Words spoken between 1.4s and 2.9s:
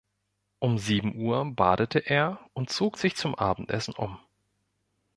badete er und